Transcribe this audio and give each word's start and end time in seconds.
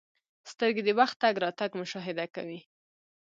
•سترګې 0.51 0.81
د 0.85 0.89
وخت 0.99 1.15
تګ 1.23 1.35
راتګ 1.43 1.71
مشاهده 1.81 2.25
کوي. 2.35 2.59